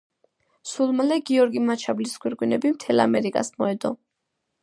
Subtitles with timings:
[0.69, 3.95] სულ მალე გიორგი მაჩაბლის გვირგვინები მთელ ამერიკას მოედო.